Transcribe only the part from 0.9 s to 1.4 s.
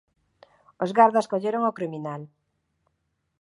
gardas